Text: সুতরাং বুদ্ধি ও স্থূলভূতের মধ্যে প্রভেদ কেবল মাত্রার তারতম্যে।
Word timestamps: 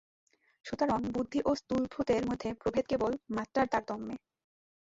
সুতরাং 0.65 0.99
বুদ্ধি 1.13 1.39
ও 1.45 1.51
স্থূলভূতের 1.55 2.23
মধ্যে 2.29 2.49
প্রভেদ 2.53 2.85
কেবল 2.87 3.11
মাত্রার 3.35 3.67
তারতম্যে। 3.67 4.15